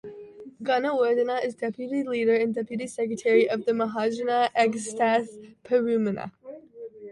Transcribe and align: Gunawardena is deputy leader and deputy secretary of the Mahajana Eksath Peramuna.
Gunawardena 0.63 1.45
is 1.45 1.53
deputy 1.53 2.01
leader 2.03 2.33
and 2.33 2.55
deputy 2.55 2.87
secretary 2.87 3.47
of 3.47 3.65
the 3.65 3.71
Mahajana 3.71 4.49
Eksath 4.57 5.53
Peramuna. 5.63 6.31